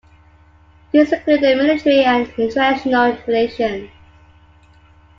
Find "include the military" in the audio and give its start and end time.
1.11-1.99